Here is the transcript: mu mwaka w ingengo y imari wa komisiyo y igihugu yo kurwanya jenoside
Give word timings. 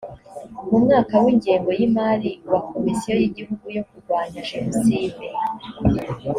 mu 0.69 0.77
mwaka 0.83 1.13
w 1.23 1.25
ingengo 1.33 1.69
y 1.79 1.81
imari 1.87 2.31
wa 2.51 2.59
komisiyo 2.69 3.11
y 3.19 3.23
igihugu 3.29 3.65
yo 3.75 3.83
kurwanya 3.89 4.39
jenoside 4.49 5.25